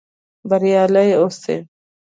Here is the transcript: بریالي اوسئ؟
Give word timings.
بریالي 0.49 1.07
اوسئ؟ 1.21 1.55